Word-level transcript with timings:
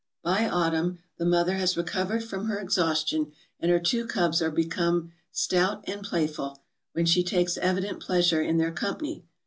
"By 0.23 0.49
autumn 0.49 0.97
the 1.19 1.27
mother 1.27 1.57
has 1.57 1.77
recovered 1.77 2.23
from 2.23 2.47
her 2.47 2.57
exhaustion, 2.59 3.33
and 3.59 3.69
her 3.69 3.79
two 3.79 4.07
cubs 4.07 4.41
are 4.41 4.49
become 4.49 5.11
stout 5.31 5.83
and 5.87 6.01
playful, 6.01 6.57
when 6.93 7.05
she 7.05 7.23
takes 7.23 7.55
evident 7.59 7.99
pleasure 7.99 8.41
in 8.41 8.57
their 8.57 8.71
company. 8.71 9.25